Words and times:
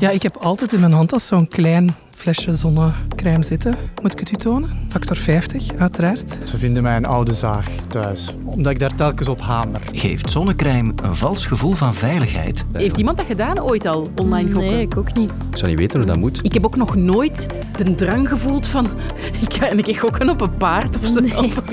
Ja, 0.00 0.10
ik 0.10 0.22
heb 0.22 0.36
altijd 0.36 0.72
in 0.72 0.80
mijn 0.80 0.92
handtas 0.92 1.26
zo'n 1.26 1.48
klein 1.48 1.96
flesje 2.16 2.52
zonnecrème 2.52 3.44
zitten. 3.44 3.74
Moet 4.02 4.12
ik 4.12 4.18
het 4.18 4.30
u 4.30 4.34
tonen? 4.34 4.87
Factor 4.98 5.16
50, 5.16 5.70
uiteraard. 5.78 6.38
Ze 6.42 6.56
vinden 6.56 6.82
mij 6.82 6.96
een 6.96 7.06
oude 7.06 7.34
zaag 7.34 7.68
thuis, 7.88 8.34
omdat 8.44 8.72
ik 8.72 8.78
daar 8.78 8.94
telkens 8.94 9.28
op 9.28 9.40
hamer. 9.40 9.80
Geeft 9.92 10.30
zonnecrème 10.30 10.92
een 11.02 11.16
vals 11.16 11.46
gevoel 11.46 11.74
van 11.74 11.94
veiligheid? 11.94 12.64
Heeft 12.72 12.96
iemand 12.96 13.16
dat 13.16 13.26
gedaan 13.26 13.62
ooit 13.62 13.86
al, 13.86 14.08
online 14.16 14.52
gokken? 14.52 14.70
Nee, 14.70 14.82
ik 14.82 14.96
ook 14.96 15.14
niet. 15.14 15.30
Ik 15.50 15.56
zou 15.56 15.70
niet 15.70 15.78
weten 15.78 15.98
hoe 15.98 16.08
dat 16.08 16.16
moet. 16.16 16.40
Ik 16.42 16.52
heb 16.52 16.64
ook 16.64 16.76
nog 16.76 16.94
nooit 16.94 17.48
de 17.76 17.94
drang 17.94 18.28
gevoeld 18.28 18.66
van... 18.66 18.86
Ik 19.48 19.54
ga 19.54 19.70
een 19.70 19.82
keer 19.82 19.96
gokken 19.98 20.30
op 20.30 20.40
een 20.40 20.56
paard 20.56 20.98
of 20.98 21.06
zo. 21.06 21.20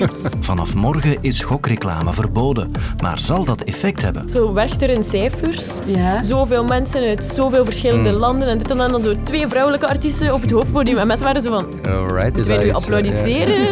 Vanaf 0.40 0.74
morgen 0.74 1.16
is 1.20 1.40
gokreclame 1.40 2.12
verboden. 2.12 2.70
Maar 3.02 3.20
zal 3.20 3.44
dat 3.44 3.60
effect 3.60 4.02
hebben? 4.02 4.28
Zo 4.32 4.52
werkt 4.52 4.82
er 4.82 4.90
in 4.90 5.02
cijfers. 5.02 5.78
Ja. 5.86 6.22
Zoveel 6.22 6.64
mensen 6.64 7.02
uit 7.02 7.24
zoveel 7.24 7.64
verschillende 7.64 8.10
landen. 8.10 8.48
En 8.48 8.58
dit 8.58 8.70
en 8.70 8.76
dan, 8.76 8.90
dan 8.90 9.02
zo 9.02 9.14
twee 9.22 9.48
vrouwelijke 9.48 9.88
artiesten 9.88 10.34
op 10.34 10.40
het 10.40 10.50
hoofdpodium. 10.50 10.98
En 10.98 11.06
mensen 11.06 11.26
waren 11.26 11.42
zo 11.42 11.50
van... 11.50 11.92
Alright, 11.92 12.38
is 12.38 12.46
dat 12.46 12.62
iets, 12.62 13.15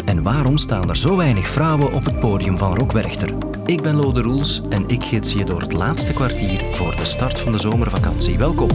En 0.04 0.22
waarom 0.22 0.56
staan 0.56 0.88
er 0.88 0.96
zo 0.96 1.16
weinig 1.16 1.46
vrouwen 1.46 1.92
op 1.92 2.04
het 2.04 2.20
podium 2.20 2.58
van 2.58 2.76
Rock 2.76 2.92
Werchter? 2.92 3.34
Ik 3.64 3.82
ben 3.82 3.94
Lode 3.94 4.20
Roels 4.20 4.60
en 4.68 4.88
ik 4.88 5.04
gids 5.04 5.32
je 5.32 5.44
door 5.44 5.60
het 5.60 5.72
laatste 5.72 6.12
kwartier 6.12 6.58
voor 6.58 6.96
de 6.96 7.04
start 7.04 7.40
van 7.40 7.52
de 7.52 7.58
zomervakantie. 7.58 8.38
Welkom. 8.38 8.68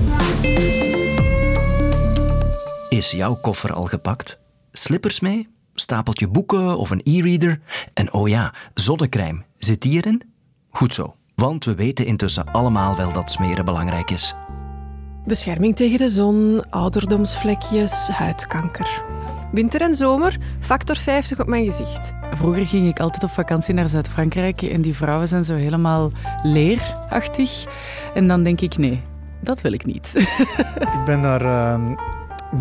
Is 2.90 3.12
jouw 3.12 3.36
koffer 3.36 3.74
al 3.74 3.84
gepakt? 3.84 4.40
Slippers 4.72 5.20
mee? 5.20 5.48
Stapeltje 5.74 6.28
boeken 6.28 6.78
of 6.78 6.90
een 6.90 7.02
e-reader? 7.04 7.60
En 7.94 8.14
oh 8.14 8.28
ja, 8.28 8.54
zonnecrème. 8.74 9.44
Zit 9.58 9.82
die 9.82 9.98
erin? 9.98 10.24
Goed 10.70 10.94
zo. 10.94 11.16
Want 11.36 11.66
we 11.66 11.76
weten 11.76 12.06
intussen 12.06 12.52
allemaal 12.52 12.96
wel 12.96 13.12
dat 13.12 13.32
smeren 13.32 13.66
belangrijk 13.66 14.12
is. 14.12 14.36
Bescherming 15.26 15.76
tegen 15.76 15.98
de 15.98 16.08
zon, 16.08 16.62
ouderdomsvlekjes, 16.70 18.08
huidkanker. 18.08 19.04
Winter 19.52 19.82
en 19.82 19.96
zomer, 19.96 20.38
factor 20.60 20.96
50 20.96 21.40
op 21.40 21.48
mijn 21.48 21.66
gezicht. 21.66 22.14
Vroeger 22.32 22.68
ging 22.68 22.88
ik 22.88 23.00
altijd 23.00 23.24
op 23.24 23.30
vakantie 23.30 23.74
naar 23.74 23.90
Zuid-Frankrijk 23.90 24.62
en 24.62 24.82
die 24.82 24.96
vrouwen 24.96 25.28
zijn 25.28 25.44
zo 25.44 25.56
helemaal 25.56 26.12
leerachtig. 26.44 27.66
En 28.14 28.28
dan 28.28 28.44
denk 28.44 28.62
ik, 28.62 28.78
nee, 28.78 29.02
dat 29.40 29.62
wil 29.62 29.74
ik 29.74 29.86
niet. 29.86 30.14
Ik 30.98 31.06
ben 31.06 31.22
daar 31.22 31.42
ehm, 31.42 31.96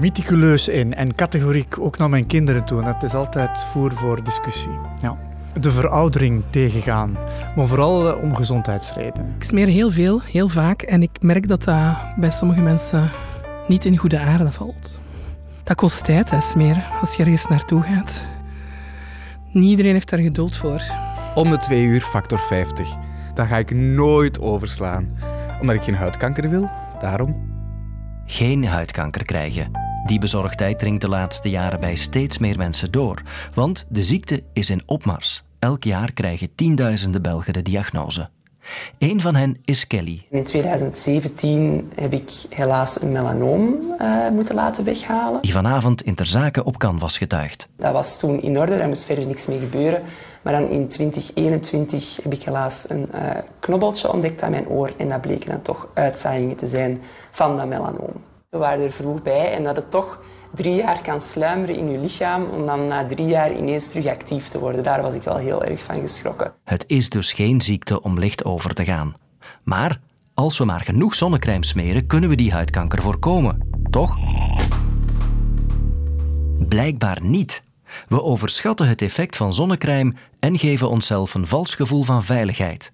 meticuleus 0.01 0.69
in 0.69 0.95
en 0.95 1.15
categoriek 1.15 1.79
ook 1.81 1.99
naar 1.99 2.11
mijn 2.11 2.27
kinderen 2.27 2.65
toe. 2.65 2.83
Het 2.83 3.03
is 3.03 3.15
altijd 3.15 3.65
voer 3.65 3.93
voor 3.93 4.25
discussie. 4.25 4.79
Ja. 5.03 5.28
De 5.61 5.71
veroudering 5.71 6.45
tegengaan, 6.51 7.19
maar 7.57 7.67
vooral 7.67 8.15
eh, 8.15 8.23
om 8.23 8.35
gezondheidsredenen. 8.35 9.35
Ik 9.37 9.43
smeer 9.43 9.67
heel 9.67 9.91
veel, 9.91 10.21
heel 10.23 10.49
vaak. 10.49 10.83
En 10.83 11.03
ik 11.03 11.11
merk 11.21 11.49
dat 11.49 11.65
dat 11.65 11.97
bij 12.17 12.31
sommige 12.31 12.61
mensen 12.61 13.11
niet 13.67 13.85
in 13.85 13.97
goede 13.97 14.19
aarde 14.19 14.53
valt. 14.53 15.01
Dat 15.65 15.77
kost 15.77 16.05
tijd, 16.05 16.31
hè, 16.31 16.41
smeren, 16.41 16.85
als 17.01 17.15
je 17.15 17.23
ergens 17.23 17.47
naartoe 17.47 17.83
gaat. 17.83 18.27
Niet 19.53 19.71
iedereen 19.71 19.93
heeft 19.93 20.11
daar 20.11 20.19
geduld 20.19 20.57
voor. 20.57 20.83
Om 21.35 21.51
de 21.51 21.59
twee 21.59 21.85
uur 21.85 22.01
factor 22.01 22.39
50. 22.39 22.97
Dat 23.35 23.47
ga 23.47 23.57
ik 23.57 23.71
nooit 23.71 24.41
overslaan. 24.41 25.19
Omdat 25.61 25.77
ik 25.77 25.83
geen 25.83 25.95
huidkanker 25.95 26.49
wil, 26.49 26.71
daarom. 27.01 27.37
Geen 28.27 28.67
huidkanker 28.67 29.25
krijgen. 29.25 29.71
Die 30.07 30.19
bezorgdheid 30.19 30.79
dringt 30.79 31.01
de 31.01 31.09
laatste 31.09 31.51
jaren 31.51 31.81
bij 31.81 31.95
steeds 31.95 32.39
meer 32.39 32.57
mensen 32.57 32.93
door. 32.93 33.23
Want 33.55 33.87
de 33.89 34.03
ziekte 34.03 34.43
is 34.53 34.71
in 34.71 34.83
opmars. 34.87 35.47
Elk 35.59 35.85
jaar 35.85 36.13
krijgen 36.13 36.55
tienduizenden 36.55 37.23
Belgen 37.23 37.53
de 37.53 37.63
diagnose. 37.63 38.29
Een 38.99 39.21
van 39.21 39.35
hen 39.35 39.57
is 39.65 39.87
Kelly. 39.87 40.27
In 40.31 40.45
2017 40.45 41.93
heb 41.95 42.13
ik 42.13 42.31
helaas 42.49 43.03
een 43.03 43.13
melanoom 43.13 43.95
eh, 43.99 44.29
moeten 44.29 44.55
laten 44.55 44.85
weghalen. 44.85 45.43
die 45.43 45.53
vanavond 45.53 46.03
in 46.03 46.15
ter 46.15 46.27
zake 46.27 46.65
op 46.65 46.77
Canvas 46.77 47.19
getuigt. 47.19 47.69
Dat 47.77 47.93
was 47.93 48.19
toen 48.19 48.43
in 48.43 48.59
orde, 48.59 48.79
daar 48.79 48.89
moest 48.89 49.05
verder 49.05 49.27
niks 49.27 49.47
mee 49.47 49.59
gebeuren. 49.59 50.03
Maar 50.43 50.53
dan 50.53 50.69
in 50.69 50.89
2021 50.89 52.19
heb 52.23 52.33
ik 52.33 52.43
helaas 52.43 52.91
een 52.91 53.13
eh, 53.13 53.43
knobbeltje 53.61 54.13
ontdekt 54.13 54.43
aan 54.43 54.51
mijn 54.51 54.69
oor 54.69 54.93
en 54.97 55.09
dat 55.09 55.21
bleken 55.21 55.51
dan 55.51 55.63
toch 55.63 55.89
uitzaaiingen 55.95 56.57
te 56.57 56.67
zijn 56.67 57.03
van 57.31 57.57
dat 57.57 57.67
melanoom. 57.67 58.13
We 58.51 58.59
waren 58.59 58.85
er 58.85 58.93
vroeg 58.93 59.23
bij 59.23 59.53
en 59.53 59.65
dat 59.65 59.77
het 59.77 59.91
toch 59.91 60.21
drie 60.55 60.75
jaar 60.75 61.03
kan 61.03 61.21
sluimeren 61.21 61.77
in 61.77 61.91
je 61.91 61.99
lichaam 61.99 62.45
om 62.45 62.67
dan 62.67 62.85
na 62.85 63.07
drie 63.07 63.27
jaar 63.27 63.57
ineens 63.57 63.89
terug 63.89 64.07
actief 64.07 64.49
te 64.49 64.59
worden. 64.59 64.83
Daar 64.83 65.03
was 65.03 65.15
ik 65.15 65.23
wel 65.23 65.37
heel 65.37 65.65
erg 65.65 65.83
van 65.83 66.01
geschrokken. 66.01 66.53
Het 66.65 66.85
is 66.87 67.11
dus 67.11 67.33
geen 67.33 67.61
ziekte 67.61 68.03
om 68.03 68.19
licht 68.19 68.45
over 68.45 68.75
te 68.75 68.85
gaan. 68.85 69.15
Maar 69.63 70.01
als 70.35 70.59
we 70.59 70.65
maar 70.65 70.81
genoeg 70.81 71.15
zonnecrème 71.15 71.65
smeren, 71.65 72.07
kunnen 72.07 72.29
we 72.29 72.37
die 72.37 72.53
huidkanker 72.53 73.03
voorkomen. 73.03 73.69
Toch? 73.91 74.17
Blijkbaar 76.69 77.19
niet. 77.23 77.63
We 78.09 78.23
overschatten 78.23 78.89
het 78.89 79.03
effect 79.03 79.37
van 79.37 79.55
zonnecrème 79.55 80.13
en 80.39 80.59
geven 80.59 80.89
onszelf 80.89 81.35
een 81.35 81.47
vals 81.47 81.75
gevoel 81.75 82.03
van 82.03 82.25
veiligheid. 82.25 82.93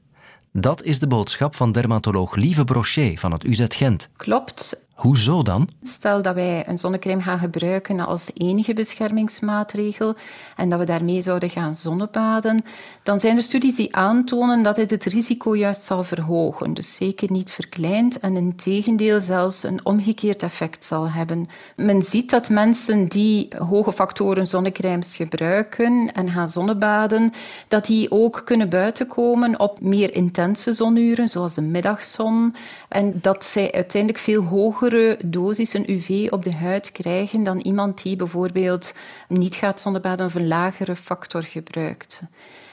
Dat 0.53 0.83
is 0.83 0.99
de 0.99 1.07
boodschap 1.07 1.55
van 1.55 1.73
dermatoloog 1.73 2.35
Lieve 2.35 2.65
Brochet 2.65 3.21
van 3.21 3.33
het 3.33 3.45
UZ 3.45 3.65
Gent. 3.69 4.09
Klopt. 4.17 4.87
Hoezo 4.95 5.43
dan? 5.43 5.69
Stel 5.83 6.23
dat 6.23 6.35
wij 6.35 6.69
een 6.69 6.79
zonnecrème 6.79 7.23
gaan 7.23 7.39
gebruiken 7.39 8.01
als 8.01 8.31
enige 8.35 8.73
beschermingsmaatregel 8.73 10.15
en 10.57 10.69
dat 10.69 10.79
we 10.79 10.85
daarmee 10.85 11.21
zouden 11.21 11.51
gaan 11.51 11.77
zonnebaden, 11.77 12.65
dan 13.03 13.21
zijn 13.21 13.37
er 13.37 13.43
studies 13.43 13.77
die 13.77 13.97
aantonen 13.97 14.63
dat 14.63 14.77
dit 14.77 14.91
het 14.91 15.05
risico 15.05 15.57
juist 15.57 15.83
zal 15.83 16.05
verhogen. 16.05 16.75
Dus 16.75 16.97
zeker 16.97 17.33
niet 17.33 17.51
verkleint 17.51 18.21
en 18.21 18.37
in 18.37 18.57
tegendeel 18.57 19.21
zelfs 19.21 19.63
een 19.63 19.81
omgekeerd 19.83 20.43
effect 20.43 20.85
zal 20.85 21.11
hebben. 21.11 21.49
Men 21.77 22.03
ziet 22.03 22.31
dat 22.31 22.49
mensen 22.49 23.09
die 23.09 23.49
hoge 23.59 23.93
factoren 23.93 24.47
zonnecrèmes 24.47 25.17
gebruiken 25.17 26.13
en 26.13 26.31
gaan 26.31 26.49
zonnebaden, 26.49 27.33
dat 27.69 27.87
die 27.87 28.11
ook 28.11 28.43
kunnen 28.45 28.69
buitenkomen 28.69 29.61
op 29.61 29.81
meer 29.81 30.15
intense 30.15 30.75
zonuren, 30.75 31.29
zoals 31.29 31.55
de 31.55 31.63
middagzon, 31.63 32.55
en 32.89 33.19
dat 33.21 33.45
zij 33.45 33.73
uiteindelijk 33.73 34.23
veel 34.23 34.43
hogere 34.85 35.19
dosissen 35.25 35.91
UV 35.91 36.27
op 36.31 36.45
de 36.45 36.53
huid 36.53 36.93
krijgen 36.93 37.43
dan 37.43 37.59
iemand 37.59 38.03
die 38.03 38.17
bijvoorbeeld 38.17 38.95
niet 39.29 39.55
gaat 39.55 39.81
zonnebaden 39.81 40.27
of 40.27 40.35
een 40.35 40.47
lagere 40.47 40.97
factor 40.97 41.43
gebruikt. 41.43 42.21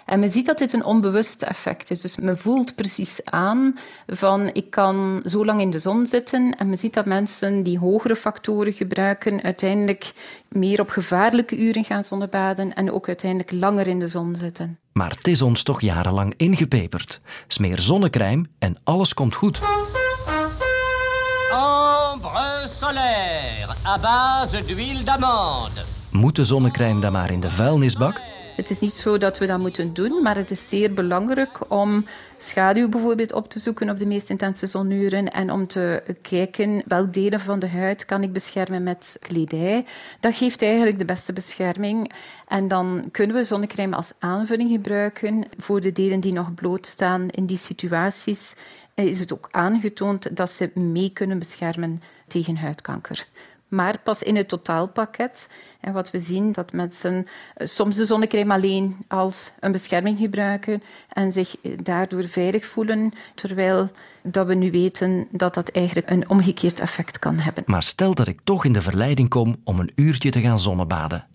En 0.05 0.19
men 0.19 0.31
ziet 0.31 0.45
dat 0.45 0.57
dit 0.57 0.73
een 0.73 0.85
onbewust 0.85 1.41
effect 1.41 1.91
is. 1.91 2.01
Dus 2.01 2.17
men 2.17 2.37
voelt 2.37 2.75
precies 2.75 3.25
aan 3.25 3.77
van 4.07 4.49
ik 4.53 4.69
kan 4.69 5.21
zo 5.25 5.45
lang 5.45 5.61
in 5.61 5.69
de 5.69 5.79
zon 5.79 6.05
zitten. 6.05 6.55
En 6.57 6.69
men 6.69 6.77
ziet 6.77 6.93
dat 6.93 7.05
mensen 7.05 7.63
die 7.63 7.77
hogere 7.77 8.15
factoren 8.15 8.73
gebruiken 8.73 9.41
uiteindelijk 9.41 10.13
meer 10.49 10.79
op 10.79 10.89
gevaarlijke 10.89 11.57
uren 11.57 11.83
gaan 11.83 12.03
zonnebaden 12.03 12.73
en 12.73 12.91
ook 12.91 13.07
uiteindelijk 13.07 13.51
langer 13.51 13.87
in 13.87 13.99
de 13.99 14.07
zon 14.07 14.35
zitten. 14.35 14.79
Maar 14.93 15.11
het 15.11 15.27
is 15.27 15.41
ons 15.41 15.63
toch 15.63 15.81
jarenlang 15.81 16.33
ingepeperd. 16.37 17.21
Smeer 17.47 17.79
zonnecrème 17.79 18.45
en 18.59 18.77
alles 18.83 19.13
komt 19.13 19.35
goed. 19.35 19.59
À 23.91 23.97
base 23.97 24.67
d'huile 24.67 25.03
d'amande. 25.03 25.81
Moet 26.11 26.35
de 26.35 26.45
zonnecrème 26.45 27.01
dan 27.01 27.11
maar 27.11 27.31
in 27.31 27.39
de 27.39 27.49
vuilnisbak? 27.49 28.21
Het 28.55 28.69
is 28.69 28.79
niet 28.79 28.93
zo 28.93 29.17
dat 29.17 29.37
we 29.37 29.45
dat 29.45 29.59
moeten 29.59 29.93
doen, 29.93 30.21
maar 30.21 30.35
het 30.35 30.51
is 30.51 30.69
zeer 30.69 30.93
belangrijk 30.93 31.71
om 31.71 32.05
schaduw 32.37 32.89
bijvoorbeeld 32.89 33.33
op 33.33 33.49
te 33.49 33.59
zoeken 33.59 33.89
op 33.89 33.99
de 33.99 34.05
meest 34.05 34.29
intense 34.29 34.67
zonuren 34.67 35.31
en 35.31 35.51
om 35.51 35.67
te 35.67 36.03
kijken 36.21 36.83
welk 36.85 37.13
delen 37.13 37.39
van 37.39 37.59
de 37.59 37.67
huid 37.67 38.05
kan 38.05 38.23
ik 38.23 38.33
beschermen 38.33 38.83
met 38.83 39.17
kledij. 39.19 39.85
Dat 40.19 40.35
geeft 40.35 40.61
eigenlijk 40.61 40.97
de 40.97 41.05
beste 41.05 41.33
bescherming. 41.33 42.11
En 42.47 42.67
dan 42.67 43.09
kunnen 43.11 43.35
we 43.35 43.43
zonnecrème 43.43 43.95
als 43.95 44.13
aanvulling 44.19 44.69
gebruiken 44.69 45.45
voor 45.57 45.81
de 45.81 45.91
delen 45.91 46.19
die 46.19 46.33
nog 46.33 46.53
blootstaan 46.53 47.29
in 47.29 47.45
die 47.45 47.57
situaties. 47.57 48.55
Is 48.93 49.19
het 49.19 49.33
ook 49.33 49.47
aangetoond 49.51 50.35
dat 50.35 50.51
ze 50.51 50.71
mee 50.73 51.09
kunnen 51.09 51.39
beschermen 51.39 52.01
tegen 52.27 52.57
huidkanker. 52.57 53.27
Maar 53.71 53.99
pas 54.03 54.23
in 54.23 54.35
het 54.35 54.47
totaalpakket. 54.47 55.49
En 55.79 55.93
wat 55.93 56.11
we 56.11 56.19
zien, 56.19 56.51
dat 56.51 56.73
mensen 56.73 57.27
eh, 57.55 57.67
soms 57.67 57.95
de 57.95 58.05
zonnecrème 58.05 58.53
alleen 58.53 58.97
als 59.07 59.51
een 59.59 59.71
bescherming 59.71 60.17
gebruiken 60.17 60.83
en 61.09 61.31
zich 61.31 61.55
daardoor 61.83 62.27
veilig 62.27 62.65
voelen, 62.65 63.11
terwijl 63.35 63.91
dat 64.23 64.47
we 64.47 64.53
nu 64.53 64.71
weten 64.71 65.27
dat 65.31 65.53
dat 65.53 65.69
eigenlijk 65.69 66.09
een 66.09 66.29
omgekeerd 66.29 66.79
effect 66.79 67.19
kan 67.19 67.37
hebben. 67.37 67.63
Maar 67.65 67.83
stel 67.83 68.13
dat 68.13 68.27
ik 68.27 68.39
toch 68.43 68.65
in 68.65 68.73
de 68.73 68.81
verleiding 68.81 69.29
kom 69.29 69.55
om 69.63 69.79
een 69.79 69.91
uurtje 69.95 70.31
te 70.31 70.41
gaan 70.41 70.59
zonnebaden. 70.59 71.27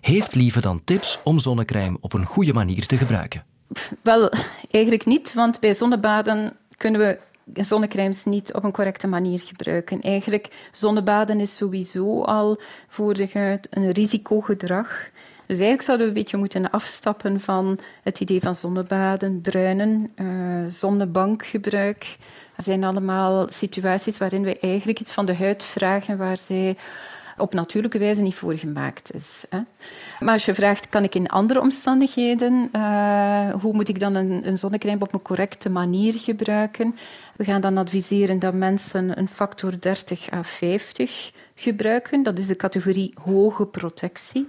Heeft 0.00 0.34
Lieve 0.34 0.60
dan 0.60 0.84
tips 0.84 1.20
om 1.24 1.38
zonnecrème 1.38 1.96
op 2.00 2.12
een 2.12 2.24
goede 2.24 2.52
manier 2.52 2.86
te 2.86 2.96
gebruiken? 2.96 3.44
Wel, 4.02 4.32
eigenlijk 4.70 5.04
niet, 5.04 5.34
want 5.34 5.60
bij 5.60 5.74
zonnebaden 5.74 6.56
kunnen 6.76 7.00
we 7.00 7.18
zonnecrèmes 7.52 8.24
niet 8.24 8.52
op 8.52 8.64
een 8.64 8.72
correcte 8.72 9.06
manier 9.06 9.40
gebruiken. 9.40 10.00
Eigenlijk, 10.00 10.68
zonnebaden 10.72 11.40
is 11.40 11.56
sowieso 11.56 12.22
al 12.22 12.60
voor 12.88 13.14
de 13.14 13.28
huid 13.32 13.66
een 13.70 13.90
risicogedrag. 13.90 15.12
Dus 15.46 15.56
eigenlijk 15.56 15.82
zouden 15.82 16.06
we 16.06 16.12
een 16.12 16.18
beetje 16.22 16.36
moeten 16.36 16.70
afstappen 16.70 17.40
van 17.40 17.78
het 18.02 18.20
idee 18.20 18.40
van 18.40 18.56
zonnebaden, 18.56 19.40
bruinen, 19.40 20.12
uh, 20.16 20.26
zonnebankgebruik. 20.68 22.16
Dat 22.56 22.64
zijn 22.64 22.84
allemaal 22.84 23.46
situaties 23.48 24.18
waarin 24.18 24.42
we 24.42 24.58
eigenlijk 24.58 25.00
iets 25.00 25.12
van 25.12 25.26
de 25.26 25.34
huid 25.34 25.64
vragen 25.64 26.18
waar 26.18 26.38
zij 26.38 26.76
op 27.36 27.54
natuurlijke 27.54 27.98
wijze 27.98 28.22
niet 28.22 28.34
voor 28.34 28.56
gemaakt 28.56 29.14
is. 29.14 29.44
Hè. 29.48 29.58
Maar 30.20 30.32
als 30.32 30.44
je 30.44 30.54
vraagt, 30.54 30.88
kan 30.88 31.04
ik 31.04 31.14
in 31.14 31.28
andere 31.28 31.60
omstandigheden, 31.60 32.68
uh, 32.72 33.54
hoe 33.54 33.72
moet 33.72 33.88
ik 33.88 34.00
dan 34.00 34.14
een, 34.14 34.46
een 34.46 34.58
zonnecrème 34.58 35.00
op 35.00 35.12
een 35.12 35.22
correcte 35.22 35.70
manier 35.70 36.14
gebruiken? 36.14 36.96
We 37.36 37.44
gaan 37.44 37.60
dan 37.60 37.76
adviseren 37.76 38.38
dat 38.38 38.54
mensen 38.54 39.18
een 39.18 39.28
factor 39.28 39.80
30 39.80 40.32
à 40.32 40.42
50 40.42 41.32
gebruiken. 41.54 42.22
Dat 42.22 42.38
is 42.38 42.46
de 42.46 42.56
categorie 42.56 43.14
hoge 43.22 43.66
protectie 43.66 44.48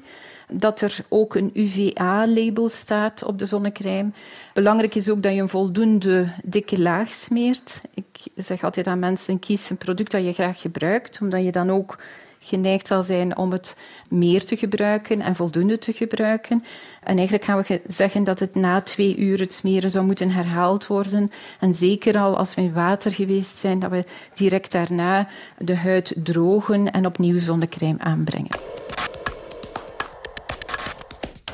dat 0.51 0.81
er 0.81 0.97
ook 1.09 1.35
een 1.35 1.51
UVA-label 1.53 2.69
staat 2.69 3.23
op 3.23 3.39
de 3.39 3.45
zonnecrème. 3.45 4.11
Belangrijk 4.53 4.95
is 4.95 5.09
ook 5.09 5.23
dat 5.23 5.33
je 5.33 5.41
een 5.41 5.49
voldoende 5.49 6.27
dikke 6.43 6.81
laag 6.81 7.13
smeert. 7.13 7.81
Ik 7.93 8.05
zeg 8.35 8.63
altijd 8.63 8.87
aan 8.87 8.99
mensen, 8.99 9.39
kies 9.39 9.69
een 9.69 9.77
product 9.77 10.11
dat 10.11 10.25
je 10.25 10.33
graag 10.33 10.61
gebruikt, 10.61 11.21
omdat 11.21 11.43
je 11.43 11.51
dan 11.51 11.69
ook 11.69 11.97
geneigd 12.45 12.87
zal 12.87 13.03
zijn 13.03 13.37
om 13.37 13.51
het 13.51 13.77
meer 14.09 14.45
te 14.45 14.55
gebruiken 14.55 15.21
en 15.21 15.35
voldoende 15.35 15.77
te 15.79 15.93
gebruiken. 15.93 16.63
En 17.03 17.15
eigenlijk 17.15 17.43
gaan 17.43 17.63
we 17.67 17.81
zeggen 17.87 18.23
dat 18.23 18.39
het 18.39 18.55
na 18.55 18.81
twee 18.81 19.17
uur 19.17 19.39
het 19.39 19.53
smeren 19.53 19.91
zou 19.91 20.05
moeten 20.05 20.31
herhaald 20.31 20.87
worden. 20.87 21.31
En 21.59 21.73
zeker 21.73 22.17
al 22.17 22.37
als 22.37 22.55
we 22.55 22.61
in 22.61 22.73
water 22.73 23.11
geweest 23.11 23.57
zijn, 23.57 23.79
dat 23.79 23.91
we 23.91 24.05
direct 24.33 24.71
daarna 24.71 25.27
de 25.57 25.75
huid 25.75 26.13
drogen 26.23 26.91
en 26.91 27.05
opnieuw 27.05 27.39
zonnecrème 27.39 27.99
aanbrengen. 27.99 28.49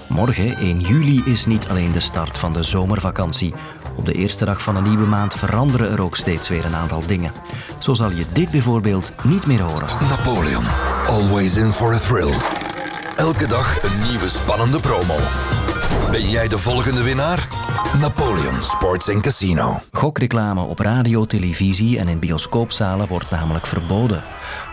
Morgen, 0.07 0.55
1 0.55 0.79
juli, 0.79 1.21
is 1.25 1.45
niet 1.45 1.67
alleen 1.67 1.91
de 1.91 1.99
start 1.99 2.37
van 2.37 2.53
de 2.53 2.63
zomervakantie. 2.63 3.53
Op 3.95 4.05
de 4.05 4.13
eerste 4.13 4.45
dag 4.45 4.61
van 4.61 4.75
een 4.75 4.83
nieuwe 4.83 5.05
maand 5.05 5.33
veranderen 5.33 5.91
er 5.91 6.03
ook 6.03 6.17
steeds 6.17 6.49
weer 6.49 6.65
een 6.65 6.75
aantal 6.75 7.03
dingen. 7.07 7.31
Zo 7.79 7.93
zal 7.93 8.11
je 8.11 8.25
dit 8.33 8.51
bijvoorbeeld 8.51 9.11
niet 9.23 9.47
meer 9.47 9.61
horen. 9.61 9.87
Napoleon, 10.09 10.63
always 11.07 11.55
in 11.55 11.71
for 11.71 11.93
a 11.93 11.97
thrill. 11.97 12.33
Elke 13.15 13.47
dag 13.47 13.83
een 13.83 14.09
nieuwe 14.09 14.29
spannende 14.29 14.79
promo. 14.79 15.15
Ben 16.11 16.29
jij 16.29 16.47
de 16.47 16.57
volgende 16.57 17.03
winnaar? 17.03 17.47
Napoleon 17.99 18.61
Sports 18.61 19.19
Casino. 19.21 19.79
Gokreclame 19.91 20.61
op 20.61 20.79
radio, 20.79 21.25
televisie 21.25 21.99
en 21.99 22.07
in 22.07 22.19
bioscoopzalen 22.19 23.07
wordt 23.07 23.29
namelijk 23.29 23.65
verboden. 23.65 24.23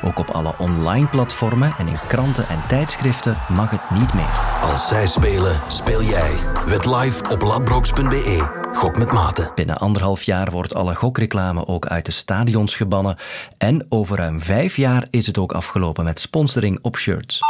Ook 0.03 0.19
op 0.19 0.31
alle 0.31 0.55
online 0.59 1.09
platformen 1.09 1.75
en 1.79 1.89
in 1.89 1.99
kranten 2.09 2.49
en 2.49 2.63
tijdschriften 2.69 3.37
mag 3.49 3.71
het 3.71 3.91
niet 3.99 4.15
meer. 4.15 4.33
Als 4.73 4.89
zij 4.89 5.07
spelen, 5.07 5.61
speel 5.67 6.03
jij. 6.03 6.33
Wed 6.67 6.87
live 6.87 7.23
op 7.31 7.43
ladbrokes.be. 7.43 8.58
Gok 8.73 8.99
met 8.99 9.13
mate. 9.13 9.53
Binnen 9.55 9.79
anderhalf 9.79 10.23
jaar 10.23 10.51
wordt 10.51 10.75
alle 10.75 10.95
gokreclame 10.95 11.67
ook 11.67 11.87
uit 11.87 12.07
de 12.07 12.13
stadions 12.13 12.77
gebannen. 12.77 13.17
En 13.59 13.87
over 13.89 14.17
ruim 14.17 14.41
vijf 14.41 14.77
jaar 14.77 15.07
is 15.11 15.27
het 15.27 15.39
ook 15.39 15.53
afgelopen 15.53 16.05
met 16.05 16.21
sponsoring 16.21 16.79
op 16.83 16.97
shirts. 16.97 17.41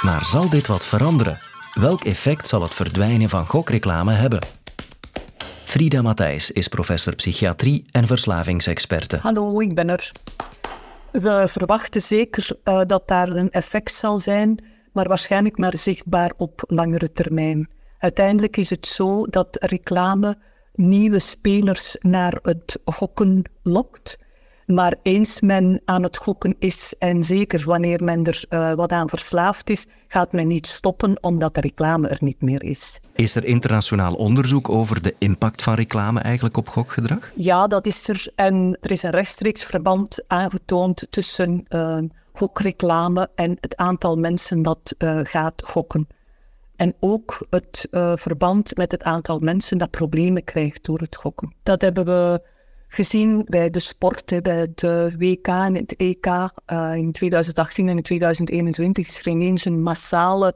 Maar 0.00 0.24
zal 0.24 0.48
dit 0.48 0.66
wat 0.66 0.86
veranderen? 0.86 1.38
Welk 1.72 2.04
effect 2.04 2.48
zal 2.48 2.62
het 2.62 2.74
verdwijnen 2.74 3.28
van 3.28 3.46
gokreclame 3.46 4.12
hebben? 4.12 4.40
Frida 5.64 6.02
Matthijs 6.02 6.50
is 6.50 6.68
professor 6.68 7.14
psychiatrie 7.14 7.84
en 7.90 8.06
verslavingsexperte. 8.06 9.16
Hallo, 9.16 9.60
ik 9.60 9.74
ben 9.74 9.88
er. 9.88 10.10
We 11.10 11.44
verwachten 11.48 12.02
zeker 12.02 12.56
uh, 12.64 12.80
dat 12.86 13.08
daar 13.08 13.28
een 13.28 13.50
effect 13.50 13.94
zal 13.94 14.18
zijn, 14.20 14.64
maar 14.92 15.08
waarschijnlijk 15.08 15.58
maar 15.58 15.76
zichtbaar 15.76 16.32
op 16.36 16.64
langere 16.66 17.12
termijn. 17.12 17.68
Uiteindelijk 18.04 18.56
is 18.56 18.70
het 18.70 18.86
zo 18.86 19.26
dat 19.26 19.56
reclame 19.60 20.36
nieuwe 20.74 21.18
spelers 21.18 21.96
naar 22.00 22.38
het 22.42 22.80
gokken 22.84 23.42
lokt. 23.62 24.18
Maar 24.66 24.94
eens 25.02 25.40
men 25.40 25.82
aan 25.84 26.02
het 26.02 26.16
gokken 26.16 26.54
is, 26.58 26.94
en 26.98 27.22
zeker 27.22 27.62
wanneer 27.64 28.04
men 28.04 28.24
er 28.24 28.44
uh, 28.50 28.72
wat 28.72 28.92
aan 28.92 29.08
verslaafd 29.08 29.70
is, 29.70 29.86
gaat 30.08 30.32
men 30.32 30.46
niet 30.46 30.66
stoppen 30.66 31.22
omdat 31.22 31.54
de 31.54 31.60
reclame 31.60 32.08
er 32.08 32.18
niet 32.20 32.42
meer 32.42 32.62
is. 32.62 33.00
Is 33.14 33.34
er 33.34 33.44
internationaal 33.44 34.14
onderzoek 34.14 34.68
over 34.68 35.02
de 35.02 35.14
impact 35.18 35.62
van 35.62 35.74
reclame 35.74 36.20
eigenlijk 36.20 36.56
op 36.56 36.68
gokgedrag? 36.68 37.30
Ja, 37.34 37.66
dat 37.66 37.86
is 37.86 38.08
er. 38.08 38.26
En 38.34 38.78
er 38.80 38.90
is 38.90 39.02
een 39.02 39.10
rechtstreeks 39.10 39.64
verband 39.64 40.24
aangetoond 40.26 41.06
tussen 41.10 41.64
uh, 41.68 41.98
gokreclame 42.32 43.28
en 43.34 43.56
het 43.60 43.76
aantal 43.76 44.16
mensen 44.16 44.62
dat 44.62 44.94
uh, 44.98 45.20
gaat 45.22 45.62
gokken. 45.64 46.06
En 46.76 46.94
ook 47.00 47.46
het 47.50 47.88
uh, 47.90 48.12
verband 48.16 48.76
met 48.76 48.90
het 48.90 49.02
aantal 49.02 49.38
mensen 49.38 49.78
dat 49.78 49.90
problemen 49.90 50.44
krijgt 50.44 50.84
door 50.84 50.98
het 50.98 51.16
gokken. 51.16 51.54
Dat 51.62 51.80
hebben 51.80 52.04
we 52.04 52.46
gezien 52.88 53.44
bij 53.48 53.70
de 53.70 53.80
sport, 53.80 54.42
bij 54.42 54.68
de 54.74 55.14
WK 55.18 55.46
en 55.46 55.74
het 55.74 55.96
EK 55.96 56.26
uh, 56.26 56.94
in 56.94 57.12
2018 57.12 57.88
en 57.88 57.96
in 57.96 58.02
2021 58.02 59.06
is 59.06 59.18
er 59.18 59.28
ineens 59.28 59.64
een 59.64 59.82
massale 59.82 60.54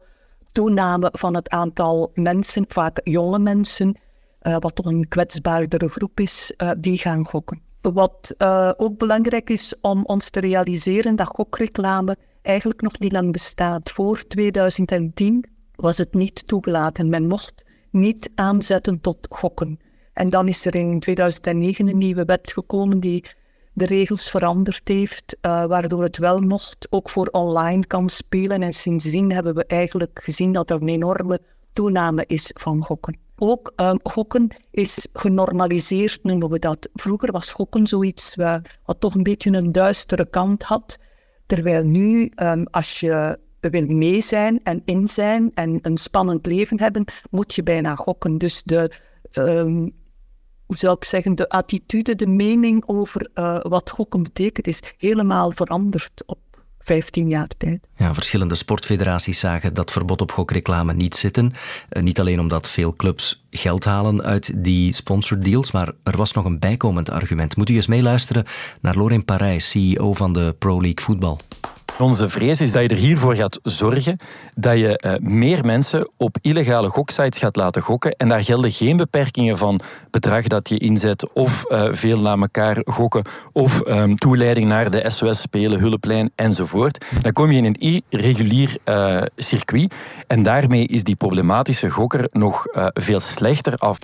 toename 0.52 1.08
van 1.12 1.34
het 1.34 1.48
aantal 1.48 2.10
mensen, 2.14 2.64
vaak 2.68 3.00
jonge 3.04 3.38
mensen, 3.38 3.98
wat 4.40 4.74
toch 4.74 4.86
een 4.86 5.08
kwetsbaardere 5.08 5.88
groep 5.88 6.20
is, 6.20 6.54
die 6.78 6.98
gaan 6.98 7.26
gokken. 7.26 7.60
Wat 7.80 8.34
ook 8.76 8.98
belangrijk 8.98 9.50
is 9.50 9.74
om 9.80 10.04
ons 10.04 10.30
te 10.30 10.40
realiseren 10.40 11.16
dat 11.16 11.26
gokreclame 11.26 12.16
eigenlijk 12.42 12.80
nog 12.80 12.98
niet 12.98 13.12
lang 13.12 13.32
bestaat. 13.32 13.90
Voor 13.90 14.26
2010 14.26 15.57
was 15.80 15.98
het 15.98 16.14
niet 16.14 16.46
toegelaten. 16.46 17.08
Men 17.08 17.26
mocht 17.26 17.64
niet 17.90 18.30
aanzetten 18.34 19.00
tot 19.00 19.26
gokken. 19.30 19.80
En 20.12 20.30
dan 20.30 20.48
is 20.48 20.64
er 20.64 20.74
in 20.74 21.00
2009 21.00 21.88
een 21.88 21.98
nieuwe 21.98 22.24
wet 22.24 22.52
gekomen 22.52 23.00
die 23.00 23.24
de 23.72 23.86
regels 23.86 24.30
veranderd 24.30 24.88
heeft, 24.88 25.36
uh, 25.42 25.64
waardoor 25.64 26.02
het 26.02 26.18
wel 26.18 26.40
mocht, 26.40 26.86
ook 26.90 27.10
voor 27.10 27.26
online 27.26 27.86
kan 27.86 28.08
spelen. 28.08 28.62
En 28.62 28.72
sindsdien 28.72 29.32
hebben 29.32 29.54
we 29.54 29.64
eigenlijk 29.64 30.20
gezien 30.22 30.52
dat 30.52 30.70
er 30.70 30.82
een 30.82 30.88
enorme 30.88 31.40
toename 31.72 32.24
is 32.26 32.50
van 32.54 32.84
gokken. 32.84 33.18
Ook 33.36 33.72
um, 33.76 33.98
gokken 34.02 34.48
is 34.70 35.08
genormaliseerd, 35.12 36.22
noemen 36.22 36.50
we 36.50 36.58
dat. 36.58 36.88
Vroeger 36.94 37.32
was 37.32 37.52
gokken 37.52 37.86
zoiets 37.86 38.36
uh, 38.36 38.54
wat 38.84 39.00
toch 39.00 39.14
een 39.14 39.22
beetje 39.22 39.52
een 39.52 39.72
duistere 39.72 40.26
kant 40.30 40.62
had. 40.62 40.98
Terwijl 41.46 41.84
nu, 41.84 42.32
um, 42.36 42.66
als 42.70 43.00
je 43.00 43.38
wil 43.60 43.86
mee 43.86 44.20
zijn 44.20 44.60
en 44.62 44.82
in 44.84 45.08
zijn 45.08 45.50
en 45.54 45.78
een 45.82 45.96
spannend 45.96 46.46
leven 46.46 46.80
hebben, 46.80 47.04
moet 47.30 47.54
je 47.54 47.62
bijna 47.62 47.94
gokken. 47.94 48.38
Dus 48.38 48.62
de, 48.62 48.90
um, 49.32 49.92
hoe 50.66 50.76
zou 50.76 50.96
ik 50.96 51.04
zeggen, 51.04 51.34
de 51.34 51.48
attitude, 51.48 52.14
de 52.14 52.26
mening 52.26 52.86
over 52.86 53.30
uh, 53.34 53.60
wat 53.62 53.90
gokken 53.90 54.22
betekent, 54.22 54.66
is 54.66 54.82
helemaal 54.98 55.50
veranderd 55.50 56.22
op 56.26 56.38
15 56.78 57.28
jaar 57.28 57.48
tijd. 57.58 57.88
Ja, 57.96 58.14
verschillende 58.14 58.54
sportfederaties 58.54 59.38
zagen 59.38 59.74
dat 59.74 59.92
verbod 59.92 60.20
op 60.20 60.30
gokreclame 60.30 60.92
niet 60.92 61.14
zitten. 61.14 61.52
Uh, 61.90 62.02
niet 62.02 62.20
alleen 62.20 62.40
omdat 62.40 62.68
veel 62.68 62.92
clubs 62.92 63.46
geld 63.50 63.84
halen 63.84 64.22
uit 64.22 64.64
die 64.64 64.92
sponsordeals, 64.92 65.72
maar 65.72 65.92
er 66.02 66.16
was 66.16 66.32
nog 66.32 66.44
een 66.44 66.58
bijkomend 66.58 67.10
argument. 67.10 67.56
Moet 67.56 67.68
u 67.68 67.74
eens 67.74 67.86
meeluisteren 67.86 68.44
naar 68.80 68.96
Lorin 68.96 69.24
Parijs, 69.24 69.70
CEO 69.70 70.14
van 70.14 70.32
de 70.32 70.54
Pro 70.58 70.80
League 70.80 71.04
Voetbal. 71.04 71.38
Onze 71.98 72.28
vrees 72.28 72.60
is 72.60 72.72
dat 72.72 72.82
je 72.82 72.88
er 72.88 72.96
hiervoor 72.96 73.34
gaat 73.34 73.60
zorgen 73.62 74.16
dat 74.54 74.78
je 74.78 75.02
uh, 75.06 75.12
meer 75.30 75.64
mensen 75.64 76.10
op 76.16 76.36
illegale 76.40 76.88
goksites 76.88 77.38
gaat 77.38 77.56
laten 77.56 77.82
gokken. 77.82 78.12
En 78.12 78.28
daar 78.28 78.44
gelden 78.44 78.72
geen 78.72 78.96
beperkingen 78.96 79.58
van 79.58 79.80
bedrag 80.10 80.46
dat 80.46 80.68
je 80.68 80.78
inzet 80.78 81.32
of 81.32 81.64
uh, 81.68 81.88
veel 81.90 82.20
na 82.20 82.36
elkaar 82.36 82.76
gokken 82.84 83.22
of 83.52 83.82
um, 83.86 84.16
toeleiding 84.16 84.68
naar 84.68 84.90
de 84.90 85.10
SOS-spelen, 85.10 85.80
hulplijn 85.80 86.30
enzovoort. 86.34 87.04
Dan 87.22 87.32
kom 87.32 87.50
je 87.50 87.56
in 87.56 87.64
een 87.64 88.04
irregulier 88.08 88.76
uh, 88.84 89.22
circuit 89.36 89.94
en 90.26 90.42
daarmee 90.42 90.86
is 90.86 91.04
die 91.04 91.16
problematische 91.16 91.90
gokker 91.90 92.28
nog 92.32 92.66
veel 92.94 93.20
slechter 93.20 93.76
af. 93.76 93.98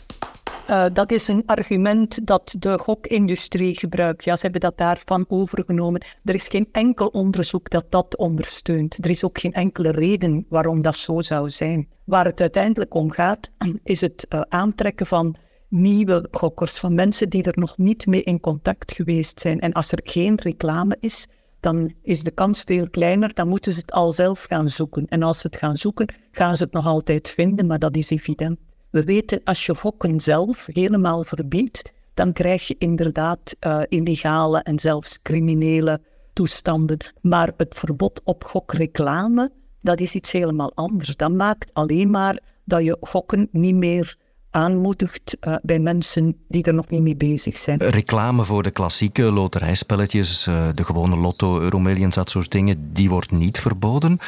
Uh, 0.71 0.87
dat 0.92 1.12
is 1.12 1.28
een 1.28 1.42
argument 1.47 2.26
dat 2.26 2.54
de 2.59 2.78
gokindustrie 2.78 3.78
gebruikt. 3.78 4.25
Ja, 4.25 4.37
ze 4.37 4.42
hebben 4.42 4.61
dat 4.61 4.78
daarvan 4.78 5.25
overgenomen. 5.28 6.02
Er 6.25 6.35
is 6.35 6.49
geen 6.49 6.68
enkel 6.73 7.06
onderzoek 7.06 7.71
dat 7.71 7.87
dat 7.88 8.16
ondersteunt. 8.16 9.04
Er 9.04 9.11
is 9.11 9.25
ook 9.25 9.38
geen 9.38 9.52
enkele 9.52 9.90
reden 9.90 10.47
waarom 10.49 10.83
dat 10.83 10.97
zo 10.97 11.23
zou 11.23 11.50
zijn. 11.50 11.88
Waar 12.04 12.25
het 12.25 12.40
uiteindelijk 12.40 12.94
om 12.94 13.11
gaat, 13.11 13.50
is 13.83 14.00
het 14.00 14.26
uh, 14.28 14.40
aantrekken 14.40 15.06
van 15.06 15.37
nieuwe 15.68 16.28
gokkers, 16.30 16.78
van 16.78 16.94
mensen 16.94 17.30
die 17.30 17.42
er 17.42 17.59
nog 17.59 17.76
niet 17.76 18.06
mee 18.06 18.23
in 18.23 18.40
contact 18.40 18.92
geweest 18.92 19.40
zijn. 19.40 19.61
En 19.61 19.73
als 19.73 19.92
er 19.92 20.00
geen 20.02 20.40
reclame 20.42 20.97
is, 21.00 21.28
dan 21.61 21.94
is 22.02 22.23
de 22.23 22.30
kans 22.30 22.62
veel 22.66 22.90
kleiner. 22.90 23.35
Dan 23.35 23.49
moeten 23.49 23.73
ze 23.73 23.78
het 23.78 23.92
al 23.92 24.12
zelf 24.12 24.42
gaan 24.42 24.68
zoeken. 24.68 25.06
En 25.06 25.23
als 25.23 25.38
ze 25.38 25.47
het 25.47 25.56
gaan 25.56 25.76
zoeken, 25.76 26.14
gaan 26.30 26.56
ze 26.56 26.64
het 26.64 26.73
nog 26.73 26.87
altijd 26.87 27.30
vinden, 27.30 27.66
maar 27.66 27.78
dat 27.78 27.97
is 27.97 28.11
evident. 28.11 28.74
We 28.94 29.04
weten, 29.04 29.40
als 29.44 29.66
je 29.66 29.74
gokken 29.74 30.20
zelf 30.20 30.66
helemaal 30.72 31.24
verbiedt, 31.24 31.92
dan 32.14 32.32
krijg 32.32 32.66
je 32.66 32.76
inderdaad 32.78 33.56
uh, 33.60 33.80
illegale 33.88 34.58
en 34.58 34.78
zelfs 34.78 35.22
criminele 35.22 36.00
toestanden. 36.32 36.98
Maar 37.20 37.52
het 37.56 37.74
verbod 37.74 38.20
op 38.24 38.44
gokreclame, 38.44 39.52
dat 39.80 40.00
is 40.00 40.14
iets 40.14 40.32
helemaal 40.32 40.72
anders. 40.74 41.16
Dat 41.16 41.32
maakt 41.32 41.74
alleen 41.74 42.10
maar 42.10 42.38
dat 42.64 42.84
je 42.84 42.96
gokken 43.00 43.48
niet 43.52 43.74
meer 43.74 44.16
aanmoedigt 44.54 45.37
uh, 45.40 45.54
bij 45.62 45.78
mensen 45.78 46.37
die 46.49 46.62
er 46.62 46.75
nog 46.75 46.88
niet 46.88 47.02
mee 47.02 47.16
bezig 47.16 47.56
zijn. 47.56 47.78
Reclame 47.78 48.44
voor 48.44 48.62
de 48.62 48.70
klassieke 48.70 49.23
loterijspelletjes, 49.23 50.46
uh, 50.46 50.68
de 50.75 50.84
gewone 50.84 51.16
lotto, 51.16 51.61
euromillions, 51.61 52.14
dat 52.14 52.30
soort 52.30 52.50
dingen, 52.50 52.92
die 52.92 53.11
wordt 53.11 53.30
niet 53.30 53.58
verboden. 53.58 54.18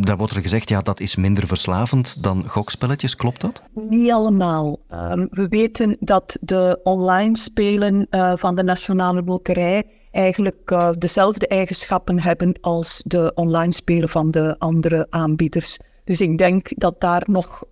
Daar 0.00 0.16
wordt 0.16 0.32
er 0.32 0.42
gezegd, 0.42 0.68
ja, 0.68 0.80
dat 0.80 1.00
is 1.00 1.16
minder 1.16 1.46
verslavend 1.46 2.22
dan 2.22 2.44
gokspelletjes, 2.46 3.16
klopt 3.16 3.40
dat? 3.40 3.62
Niet 3.74 4.10
allemaal. 4.10 4.78
Um, 4.92 5.28
we 5.30 5.48
weten 5.48 5.96
dat 6.00 6.36
de 6.40 6.80
online 6.82 7.36
spelen 7.36 8.06
uh, 8.10 8.32
van 8.36 8.54
de 8.54 8.62
Nationale 8.62 9.22
Loterij 9.22 9.84
eigenlijk 10.10 10.76
dezelfde 10.98 11.46
eigenschappen 11.46 12.20
hebben 12.20 12.54
als 12.60 13.02
de 13.04 13.32
online 13.34 13.74
spelen 13.74 14.08
van 14.08 14.30
de 14.30 14.56
andere 14.58 15.06
aanbieders. 15.10 15.78
Dus 16.04 16.20
ik 16.20 16.38
denk 16.38 16.68
dat 16.74 17.00
daar 17.00 17.22
nog 17.26 17.62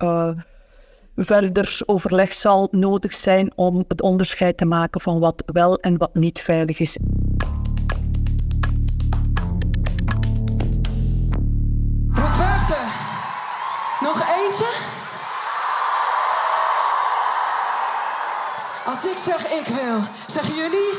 verder 1.17 1.81
overleg 1.87 2.33
zal 2.33 2.69
nodig 2.71 3.15
zijn 3.15 3.53
om 3.55 3.85
het 3.89 4.03
onderscheid 4.03 4.57
te 4.57 4.65
maken 4.65 5.01
van 5.01 5.19
wat 5.19 5.43
wel 5.47 5.79
en 5.79 5.97
wat 5.97 6.15
niet 6.15 6.41
veilig 6.41 6.79
is. 6.79 6.99
50. 12.35 12.77
Nog 14.01 14.21
eentje? 14.21 14.73
Als 18.87 19.05
ik 19.05 19.17
zeg 19.17 19.45
ik 19.45 19.67
wil, 19.67 20.01
zeggen 20.27 20.55
jullie? 20.55 20.93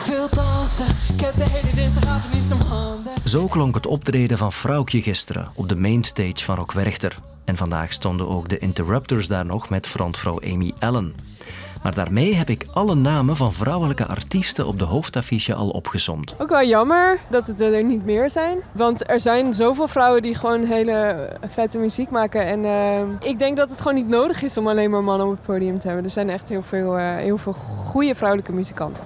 Ik 0.00 0.06
wil 0.06 0.28
dansen, 0.30 0.86
ik 1.14 1.20
heb 1.20 1.36
de 1.36 1.44
hele 1.50 1.74
dinsdagavond 1.74 2.32
niet 2.32 2.52
om 2.52 2.60
handen. 2.60 3.12
Zo 3.24 3.46
klonk 3.46 3.74
het 3.74 3.86
optreden 3.86 4.38
van 4.38 4.52
Vrouwtje 4.52 5.02
gisteren 5.02 5.48
op 5.54 5.68
de 5.68 5.76
mainstage 5.76 6.44
van 6.44 6.56
Rock 6.56 6.72
Werchter. 6.72 7.33
En 7.44 7.56
vandaag 7.56 7.92
stonden 7.92 8.28
ook 8.28 8.48
de 8.48 8.58
Interrupters 8.58 9.28
daar 9.28 9.46
nog 9.46 9.68
met 9.68 9.86
frontvrouw 9.86 10.40
Amy 10.40 10.74
Allen. 10.78 11.14
Maar 11.84 11.94
daarmee 11.94 12.34
heb 12.34 12.50
ik 12.50 12.66
alle 12.72 12.94
namen 12.94 13.36
van 13.36 13.52
vrouwelijke 13.52 14.06
artiesten 14.06 14.66
op 14.66 14.78
de 14.78 14.84
hoofdaffiche 14.84 15.54
al 15.54 15.68
opgesomd. 15.68 16.34
Ook 16.38 16.48
wel 16.48 16.64
jammer 16.64 17.18
dat 17.30 17.46
het 17.46 17.60
er 17.60 17.84
niet 17.84 18.04
meer 18.04 18.30
zijn. 18.30 18.58
Want 18.72 19.08
er 19.08 19.20
zijn 19.20 19.54
zoveel 19.54 19.88
vrouwen 19.88 20.22
die 20.22 20.34
gewoon 20.34 20.64
hele 20.64 21.30
vette 21.46 21.78
muziek 21.78 22.10
maken. 22.10 22.46
En 22.46 22.64
uh, 22.64 23.28
ik 23.30 23.38
denk 23.38 23.56
dat 23.56 23.70
het 23.70 23.80
gewoon 23.80 23.94
niet 23.94 24.08
nodig 24.08 24.42
is 24.42 24.56
om 24.56 24.68
alleen 24.68 24.90
maar 24.90 25.04
mannen 25.04 25.26
op 25.26 25.32
het 25.32 25.42
podium 25.42 25.78
te 25.78 25.86
hebben. 25.86 26.04
Er 26.04 26.10
zijn 26.10 26.30
echt 26.30 26.48
heel 26.48 26.62
veel, 26.62 26.98
uh, 26.98 27.16
heel 27.16 27.38
veel 27.38 27.52
goede 27.52 28.14
vrouwelijke 28.14 28.52
muzikanten. 28.52 29.04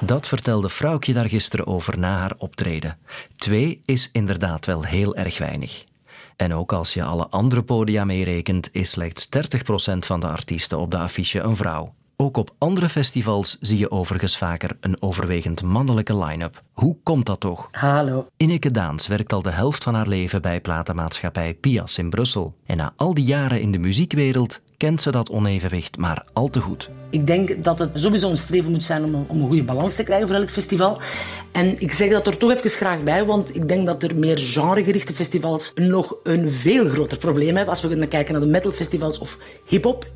Dat 0.00 0.28
vertelde 0.28 0.68
Vrouwtje 0.68 1.12
daar 1.12 1.28
gisteren 1.28 1.66
over 1.66 1.98
na 1.98 2.18
haar 2.18 2.34
optreden. 2.38 2.98
Twee 3.36 3.80
is 3.84 4.08
inderdaad 4.12 4.66
wel 4.66 4.82
heel 4.82 5.16
erg 5.16 5.38
weinig. 5.38 5.84
En 6.36 6.54
ook 6.54 6.72
als 6.72 6.94
je 6.94 7.02
alle 7.02 7.28
andere 7.28 7.62
podia 7.62 8.04
meerekent, 8.04 8.68
is 8.72 8.90
slechts 8.90 9.28
30% 9.36 9.98
van 9.98 10.20
de 10.20 10.26
artiesten 10.26 10.78
op 10.78 10.90
de 10.90 10.98
affiche 10.98 11.40
een 11.40 11.56
vrouw. 11.56 11.94
Ook 12.16 12.36
op 12.36 12.54
andere 12.58 12.88
festivals 12.88 13.56
zie 13.60 13.78
je 13.78 13.90
overigens 13.90 14.36
vaker 14.36 14.76
een 14.80 15.02
overwegend 15.02 15.62
mannelijke 15.62 16.18
line-up. 16.18 16.62
Hoe 16.72 16.96
komt 17.02 17.26
dat 17.26 17.40
toch? 17.40 17.68
Hallo. 17.70 18.26
Ineke 18.36 18.70
Daans 18.70 19.06
werkt 19.06 19.32
al 19.32 19.42
de 19.42 19.50
helft 19.50 19.82
van 19.82 19.94
haar 19.94 20.08
leven 20.08 20.42
bij 20.42 20.60
platenmaatschappij 20.60 21.54
Pias 21.54 21.98
in 21.98 22.10
Brussel. 22.10 22.54
En 22.66 22.76
na 22.76 22.92
al 22.96 23.14
die 23.14 23.24
jaren 23.24 23.60
in 23.60 23.70
de 23.70 23.78
muziekwereld 23.78 24.60
kent 24.76 25.02
ze 25.02 25.10
dat 25.10 25.30
onevenwicht 25.30 25.96
maar 25.96 26.24
al 26.32 26.48
te 26.48 26.60
goed. 26.60 26.88
Ik 27.10 27.26
denk 27.26 27.64
dat 27.64 27.78
het 27.78 27.90
sowieso 27.94 28.30
een 28.30 28.36
streven 28.36 28.70
moet 28.70 28.84
zijn 28.84 29.04
om 29.04 29.14
een, 29.14 29.46
goede 29.46 29.64
balans 29.64 29.96
te 29.96 30.04
krijgen 30.04 30.28
voor 30.28 30.36
elk 30.36 30.50
festival. 30.50 31.00
En 31.52 31.80
ik 31.80 31.92
zeg 31.92 32.10
dat 32.10 32.26
er 32.26 32.36
toch 32.36 32.50
even 32.50 32.70
graag 32.70 33.02
bij, 33.02 33.24
want 33.24 33.54
ik 33.54 33.68
denk 33.68 33.86
dat 33.86 34.02
er 34.02 34.16
meer 34.16 34.38
genregerichte 34.38 35.14
festivals 35.14 35.72
nog 35.74 36.16
een 36.22 36.50
veel 36.50 36.88
groter 36.88 37.18
probleem 37.18 37.54
hebben. 37.54 37.68
Als 37.68 37.80
we 37.80 37.88
kunnen 37.88 38.08
kijken 38.08 38.32
naar 38.32 38.42
de 38.42 38.48
metalfestivals 38.48 39.18
of 39.18 39.38
hip-hop, 39.64 40.06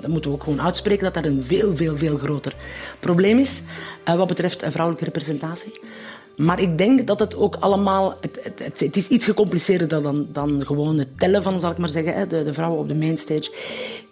dan 0.00 0.10
moeten 0.10 0.30
we 0.30 0.36
ook 0.36 0.42
gewoon 0.42 0.62
uitspreken 0.62 1.04
dat 1.04 1.14
dat 1.14 1.24
een 1.24 1.44
veel, 1.46 1.76
veel, 1.76 1.96
veel 1.96 2.18
groter 2.18 2.54
probleem 3.00 3.38
is 3.38 3.62
uh, 4.08 4.14
wat 4.14 4.26
betreft 4.26 4.64
vrouwelijke 4.66 5.04
representatie. 5.04 5.80
Maar 6.40 6.60
ik 6.60 6.78
denk 6.78 7.06
dat 7.06 7.18
het 7.18 7.36
ook 7.36 7.56
allemaal... 7.56 8.14
Het, 8.20 8.38
het, 8.62 8.80
het 8.80 8.96
is 8.96 9.08
iets 9.08 9.24
gecompliceerder 9.24 10.02
dan, 10.02 10.26
dan 10.32 10.66
gewoon 10.66 10.98
het 10.98 11.18
tellen 11.18 11.42
van, 11.42 11.60
zal 11.60 11.70
ik 11.70 11.78
maar 11.78 11.88
zeggen, 11.88 12.28
de, 12.28 12.44
de 12.44 12.52
vrouwen 12.52 12.80
op 12.80 12.88
de 12.88 12.94
mainstage. 12.94 13.52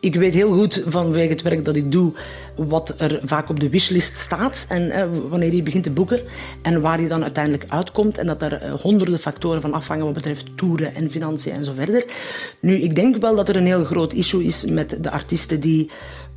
Ik 0.00 0.14
weet 0.14 0.34
heel 0.34 0.52
goed 0.52 0.82
vanwege 0.86 1.32
het 1.32 1.42
werk 1.42 1.64
dat 1.64 1.74
ik 1.74 1.92
doe 1.92 2.12
wat 2.56 2.94
er 2.98 3.20
vaak 3.24 3.48
op 3.48 3.60
de 3.60 3.68
wishlist 3.68 4.18
staat 4.18 4.66
en 4.68 5.10
wanneer 5.28 5.54
je 5.54 5.62
begint 5.62 5.84
te 5.84 5.90
boeken 5.90 6.20
en 6.62 6.80
waar 6.80 7.00
je 7.00 7.08
dan 7.08 7.22
uiteindelijk 7.22 7.64
uitkomt 7.68 8.18
en 8.18 8.26
dat 8.26 8.42
er 8.42 8.52
eh, 8.52 8.72
honderden 8.72 9.18
factoren 9.18 9.60
van 9.60 9.72
afhangen 9.72 10.04
wat 10.04 10.14
betreft 10.14 10.56
toeren 10.56 10.94
en 10.94 11.10
financiën 11.10 11.52
en 11.52 11.64
zo 11.64 11.72
verder. 11.76 12.04
Nu, 12.60 12.74
ik 12.74 12.94
denk 12.94 13.16
wel 13.16 13.36
dat 13.36 13.48
er 13.48 13.56
een 13.56 13.66
heel 13.66 13.84
groot 13.84 14.12
issue 14.12 14.44
is 14.44 14.64
met 14.64 14.96
de 15.00 15.10
artiesten 15.10 15.60
die 15.60 15.90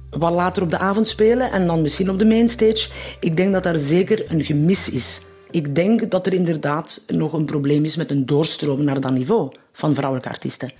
wat 0.09 0.33
later 0.33 0.63
op 0.63 0.71
de 0.71 0.77
avond 0.77 1.07
spelen 1.07 1.51
en 1.51 1.67
dan 1.67 1.81
misschien 1.81 2.09
op 2.09 2.19
de 2.19 2.25
mainstage. 2.25 2.89
Ik 3.19 3.37
denk 3.37 3.51
dat 3.51 3.63
daar 3.63 3.79
zeker 3.79 4.23
een 4.27 4.45
gemis 4.45 4.89
is. 4.89 5.21
Ik 5.51 5.75
denk 5.75 6.11
dat 6.11 6.25
er 6.25 6.33
inderdaad 6.33 7.03
nog 7.07 7.33
een 7.33 7.45
probleem 7.45 7.85
is 7.85 7.95
met 7.95 8.11
een 8.11 8.25
doorstroom 8.25 8.83
naar 8.83 9.01
dat 9.01 9.11
niveau 9.11 9.51
van 9.73 9.95
vrouwelijke 9.95 10.29
artiesten. 10.29 10.71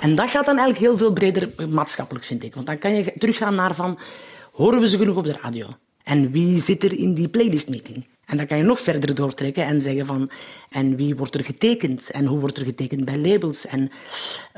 En 0.00 0.14
dat 0.14 0.30
gaat 0.30 0.46
dan 0.46 0.58
eigenlijk 0.58 0.78
heel 0.78 0.98
veel 0.98 1.12
breder 1.12 1.68
maatschappelijk, 1.68 2.24
vind 2.24 2.42
ik. 2.42 2.54
Want 2.54 2.66
dan 2.66 2.78
kan 2.78 2.94
je 2.94 3.12
teruggaan 3.18 3.54
naar 3.54 3.74
van, 3.74 3.98
horen 4.52 4.80
we 4.80 4.88
ze 4.88 4.96
genoeg 4.96 5.16
op 5.16 5.24
de 5.24 5.38
radio? 5.42 5.66
En 6.02 6.30
wie 6.30 6.60
zit 6.60 6.82
er 6.82 6.98
in 6.98 7.14
die 7.14 7.28
playlistmeeting? 7.28 8.04
En 8.30 8.36
dan 8.36 8.46
kan 8.46 8.56
je 8.56 8.62
nog 8.62 8.80
verder 8.80 9.14
doortrekken 9.14 9.64
en 9.64 9.82
zeggen 9.82 10.06
van... 10.06 10.30
En 10.70 10.96
wie 10.96 11.16
wordt 11.16 11.34
er 11.34 11.44
getekend? 11.44 12.10
En 12.10 12.26
hoe 12.26 12.38
wordt 12.38 12.58
er 12.58 12.64
getekend 12.64 13.04
bij 13.04 13.18
labels? 13.18 13.66
En 13.66 13.90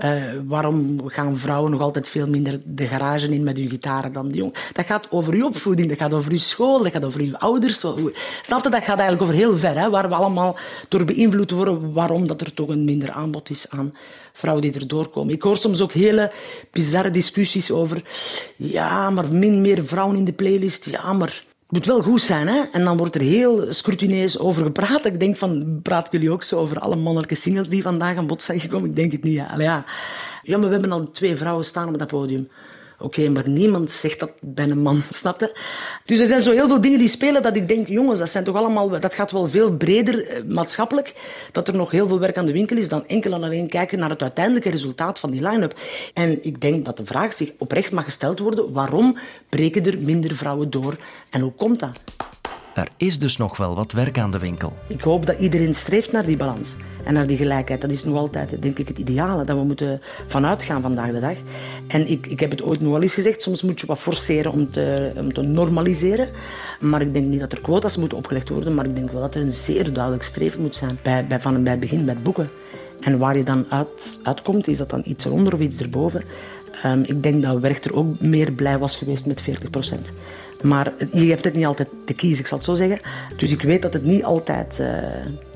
uh, 0.05 0.23
waarom 0.47 1.01
gaan 1.07 1.39
vrouwen 1.39 1.71
nog 1.71 1.81
altijd 1.81 2.09
veel 2.09 2.27
minder 2.27 2.61
de 2.65 2.87
garage 2.87 3.29
in 3.29 3.45
met 3.45 3.57
hun 3.57 3.69
gitaren 3.69 4.13
dan 4.13 4.29
de 4.29 4.37
jongen? 4.37 4.55
Dat 4.73 4.87
gaat 4.87 5.11
over 5.11 5.33
uw 5.33 5.47
opvoeding, 5.47 5.89
dat 5.89 5.99
gaat 5.99 6.13
over 6.13 6.31
uw 6.31 6.39
school, 6.39 6.83
dat 6.83 6.93
gaat 6.93 7.05
over 7.05 7.21
uw 7.21 7.37
ouders. 7.37 7.79
Snap 7.79 8.65
je? 8.65 8.71
Dat 8.71 8.85
gaat 8.85 8.99
eigenlijk 8.99 9.23
over 9.23 9.35
heel 9.35 9.57
ver, 9.57 9.79
hè, 9.79 9.91
waar 9.91 10.09
we 10.09 10.15
allemaal 10.15 10.57
door 10.89 11.05
beïnvloed 11.05 11.51
worden 11.51 11.93
waarom 11.93 12.27
dat 12.27 12.41
er 12.41 12.55
toch 12.55 12.69
een 12.69 12.85
minder 12.85 13.11
aanbod 13.11 13.51
is 13.51 13.71
aan 13.71 13.95
vrouwen 14.33 14.71
die 14.71 14.81
er 14.81 14.89
doorkomen. 14.89 15.35
Ik 15.35 15.43
hoor 15.43 15.57
soms 15.57 15.81
ook 15.81 15.93
hele 15.93 16.33
bizarre 16.71 17.11
discussies 17.11 17.71
over... 17.71 18.03
Ja, 18.57 19.11
maar 19.11 19.35
min 19.35 19.61
meer 19.61 19.87
vrouwen 19.87 20.17
in 20.17 20.25
de 20.25 20.33
playlist. 20.33 20.85
Ja, 20.91 21.13
maar 21.13 21.45
moet 21.73 21.87
wel 21.87 22.03
goed 22.03 22.21
zijn, 22.21 22.49
hè? 22.49 22.63
En 22.73 22.85
dan 22.85 22.97
wordt 22.97 23.15
er 23.15 23.21
heel 23.21 23.73
scrutineus 23.73 24.39
over 24.39 24.65
gepraat. 24.65 25.05
Ik 25.05 25.21
denk 25.21 25.37
van, 25.37 25.81
praten 25.83 26.11
jullie 26.11 26.31
ook 26.31 26.43
zo 26.43 26.59
over 26.59 26.79
alle 26.79 26.97
mannelijke 26.97 27.35
singles 27.35 27.69
die 27.69 27.83
vandaag 27.83 28.17
aan 28.17 28.27
bod 28.27 28.43
zijn 28.43 28.61
gekomen? 28.61 28.89
Ik 28.89 28.97
denk 28.97 29.13
het 29.13 29.23
niet, 29.23 29.35
ja. 29.35 29.59
Ja. 29.59 29.85
ja, 30.43 30.59
maar 30.59 30.67
we 30.67 30.73
hebben 30.73 30.93
al 30.93 31.11
twee 31.11 31.37
vrouwen 31.37 31.65
staan 31.65 31.89
op 31.89 31.99
dat 31.99 32.09
podium. 32.09 32.49
Oké, 33.03 33.29
maar 33.29 33.49
niemand 33.49 33.91
zegt 33.91 34.21
dat 34.21 34.31
bij 34.41 34.69
een 34.69 34.83
man, 34.83 35.03
snap 35.13 35.41
je? 35.41 35.59
Dus 36.05 36.19
er 36.19 36.27
zijn 36.27 36.41
zo 36.41 36.51
heel 36.51 36.69
veel 36.69 36.81
dingen 36.81 36.99
die 36.99 37.09
spelen 37.09 37.43
dat 37.43 37.57
ik 37.57 37.69
denk, 37.69 37.89
jongens, 37.89 38.19
dat, 38.19 38.31
zijn 38.31 38.45
toch 38.45 38.57
allemaal, 38.57 38.89
dat 38.89 39.15
gaat 39.15 39.31
wel 39.31 39.49
veel 39.49 39.73
breder 39.73 40.27
eh, 40.27 40.43
maatschappelijk, 40.45 41.15
dat 41.53 41.69
er 41.69 41.75
nog 41.75 41.91
heel 41.91 42.09
veel 42.09 42.19
werk 42.19 42.37
aan 42.37 42.47
de 42.47 42.53
winkel 42.53 42.77
is 42.77 42.89
dan 42.89 43.07
enkel 43.07 43.33
en 43.33 43.43
alleen 43.43 43.69
kijken 43.69 43.99
naar 43.99 44.11
het 44.11 44.23
uiteindelijke 44.23 44.71
resultaat 44.71 45.19
van 45.19 45.31
die 45.31 45.49
line-up. 45.49 45.79
En 46.15 46.45
ik 46.45 46.61
denk 46.61 46.85
dat 46.85 46.97
de 46.97 47.05
vraag 47.05 47.35
zich 47.35 47.53
oprecht 47.59 47.93
mag 47.93 48.05
gesteld 48.05 48.39
worden, 48.39 48.73
waarom 48.73 49.19
breken 49.49 49.87
er 49.87 49.99
minder 49.99 50.37
vrouwen 50.37 50.71
door 50.71 50.97
en 51.31 51.41
hoe 51.41 51.53
komt 51.53 51.81
dat? 51.81 52.03
Er 52.75 52.89
is 52.97 53.19
dus 53.19 53.37
nog 53.37 53.57
wel 53.57 53.75
wat 53.75 53.93
werk 53.93 54.19
aan 54.19 54.31
de 54.31 54.39
winkel. 54.39 54.73
Ik 54.87 55.01
hoop 55.01 55.27
dat 55.27 55.39
iedereen 55.39 55.75
streeft 55.75 56.13
naar 56.13 56.25
die 56.25 56.37
balans 56.37 56.77
en 57.05 57.15
naar 57.15 57.27
die 57.27 57.37
gelijkheid. 57.37 57.81
Dat 57.81 57.91
is 57.91 58.05
nog 58.05 58.17
altijd, 58.17 58.63
denk 58.63 58.79
ik, 58.79 58.89
het 58.89 58.99
ideale 58.99 59.45
dat 59.45 59.57
we 59.57 59.65
moeten 59.65 60.01
vanuit 60.27 60.63
gaan 60.63 60.83
vandaag 60.83 61.11
de 61.11 61.21
dag. 61.21 61.37
En 61.87 62.11
ik, 62.11 62.27
ik 62.27 62.41
heb 62.41 62.51
het 62.51 62.63
ooit 62.63 62.81
nog 62.81 62.93
wel 62.93 63.03
eens 63.03 63.15
gezegd, 63.15 63.43
soms 63.43 63.63
moet 63.63 63.81
je 63.81 63.87
wat 63.87 63.99
forceren 63.99 64.53
om 64.53 64.71
te, 64.71 65.13
om 65.17 65.33
te 65.33 65.43
normaliseren. 65.43 66.29
Maar 66.81 67.01
ik 67.01 67.13
denk 67.13 67.27
niet 67.27 67.41
dat 67.41 67.53
er 67.53 67.61
quota's 67.61 67.97
moeten 67.97 68.19
opgelegd 68.19 68.49
worden, 68.49 68.75
maar 68.75 68.87
ik 68.87 68.95
denk 68.95 69.11
wel 69.11 69.21
dat 69.21 69.35
er 69.35 69.41
een 69.41 69.53
zeer 69.53 69.93
duidelijk 69.93 70.25
streven 70.25 70.61
moet 70.61 70.77
zijn 70.77 70.99
bij, 71.03 71.27
bij, 71.27 71.41
van, 71.41 71.63
bij 71.63 71.73
het 71.73 71.81
begin, 71.81 72.09
het 72.09 72.23
boeken. 72.23 72.51
En 73.01 73.19
waar 73.19 73.37
je 73.37 73.45
dan 73.45 73.67
uit, 73.69 74.19
uitkomt, 74.23 74.69
is 74.69 74.79
dat 74.79 74.91
dan 74.91 75.03
iets 75.05 75.25
eronder 75.25 75.55
of 75.55 75.61
iets 75.61 75.81
erboven. 75.81 76.25
Um, 76.85 77.03
ik 77.07 77.23
denk 77.23 77.43
dat 77.43 77.61
Werchter 77.61 77.95
ook 77.95 78.21
meer 78.21 78.53
blij 78.53 78.79
was 78.79 78.97
geweest 78.97 79.27
met 79.27 79.41
40 79.41 79.71
procent. 79.71 80.13
Maar 80.63 80.93
je 81.13 81.29
hebt 81.29 81.45
het 81.45 81.55
niet 81.55 81.67
altijd 81.67 81.89
te 82.07 82.15
kiezen, 82.15 82.41
ik 82.41 82.47
zal 82.47 82.59
het 82.59 82.67
zo 82.67 82.75
zeggen. 82.75 83.01
Dus 83.37 83.53
ik 83.53 83.63
weet 83.63 83.83
dat 83.83 83.93
het 83.93 84.05
niet 84.05 84.25
altijd 84.25 84.77
uh, 84.81 84.87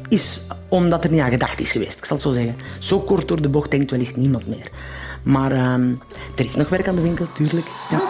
is 0.09 0.41
omdat 0.69 1.05
er 1.05 1.11
niet 1.11 1.21
aan 1.21 1.31
gedacht 1.31 1.61
is 1.61 1.71
geweest. 1.71 1.99
Ik 1.99 2.05
zal 2.05 2.17
het 2.17 2.27
zo 2.27 2.33
zeggen. 2.33 2.57
Zo 2.79 3.01
kort 3.01 3.29
door 3.29 3.43
de 3.43 3.49
bocht 3.49 3.71
denkt 3.71 3.91
wellicht 3.91 4.17
niemand 4.17 4.49
meer. 4.49 4.71
Maar 5.23 5.53
uh, 5.53 5.75
er 6.37 6.45
is 6.45 6.55
nog 6.55 6.69
werk 6.69 6.89
aan 6.89 6.95
de 6.95 7.03
winkel, 7.03 7.27
tuurlijk. 7.35 7.67
Ja. 7.91 8.01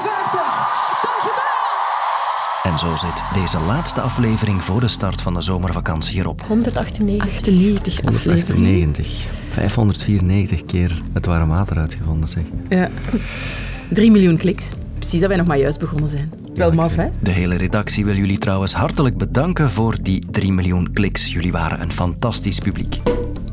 En 2.66 2.78
zo 2.78 2.96
zit 2.96 3.22
deze 3.42 3.58
laatste 3.58 4.00
aflevering 4.00 4.64
voor 4.64 4.80
de 4.80 4.88
start 4.88 5.20
van 5.20 5.34
de 5.34 5.40
zomervakantie 5.40 6.14
hierop. 6.14 6.42
198. 6.48 7.26
98 7.26 8.04
afleveringen. 8.04 8.88
98. 8.88 9.26
594 9.50 10.64
keer 10.64 11.02
het 11.12 11.26
warme 11.26 11.54
water 11.54 11.76
uitgevonden, 11.76 12.28
zeg. 12.28 12.42
Ja. 12.68 12.88
3 13.90 14.10
miljoen 14.10 14.36
kliks. 14.36 14.68
Precies 14.98 15.20
dat 15.20 15.28
wij 15.28 15.38
nog 15.38 15.46
maar 15.46 15.58
juist 15.58 15.78
begonnen 15.78 16.10
zijn. 16.10 16.32
Wel 16.56 16.72
maf, 16.72 16.96
hè? 16.96 17.08
De 17.20 17.30
hele 17.30 17.56
redactie 17.56 18.04
wil 18.04 18.16
jullie 18.16 18.38
trouwens 18.38 18.74
hartelijk 18.74 19.16
bedanken 19.16 19.70
voor 19.70 20.02
die 20.02 20.22
3 20.30 20.52
miljoen 20.52 20.92
kliks. 20.92 21.32
Jullie 21.32 21.52
waren 21.52 21.80
een 21.80 21.92
fantastisch 21.92 22.58
publiek. 22.58 23.00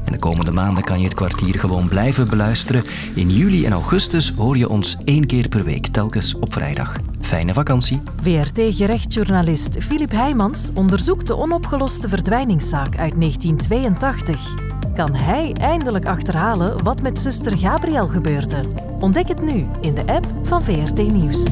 de 0.06 0.20
komende 0.20 0.52
maanden 0.52 0.84
kan 0.84 1.00
je 1.00 1.06
het 1.06 1.14
kwartier 1.14 1.60
gewoon 1.60 1.88
blijven 1.88 2.30
beluisteren. 2.30 2.84
In 3.16 3.30
juli 3.30 3.66
en 3.66 3.72
augustus 3.72 4.32
hoor 4.32 4.58
je 4.58 4.70
ons 4.70 4.98
één 5.04 5.26
keer 5.26 5.48
per 5.48 5.64
week, 5.64 5.88
telkens 5.88 6.36
op 6.36 6.54
vrijdag. 6.54 6.96
Fijne 7.22 7.54
vakantie. 7.54 8.02
VRT-gerechtsjournalist 8.22 9.78
Filip 9.80 10.12
Heijmans 10.12 10.72
onderzoekt 10.74 11.28
de 11.28 11.38
onopgeloste 11.38 12.10
verdwijningszaak 12.10 12.98
uit 12.98 13.22
1982. 13.22 14.54
Kan 14.96 15.16
hij 15.16 15.54
eindelijk 15.60 16.06
achterhalen 16.06 16.84
wat 16.84 17.02
met 17.02 17.20
zuster 17.20 17.58
Gabriel 17.58 18.08
gebeurde? 18.08 18.64
Ontdek 19.00 19.28
het 19.28 19.42
nu 19.42 19.66
in 19.82 19.94
de 19.94 20.06
app 20.06 20.28
van 20.44 20.64
VRT 20.64 20.98
Nieuws. 20.98 21.52